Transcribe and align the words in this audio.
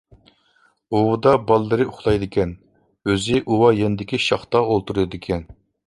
ئۇۋىدا 0.99 1.33
بالىلىرى 1.51 1.87
ئۇخلايدىكەن، 1.91 2.55
ئۆزى 3.11 3.45
ئۇۋا 3.45 3.71
يېنىدىكى 3.85 4.23
شاختا 4.31 4.65
ئولتۇرىدىكەن. 4.71 5.51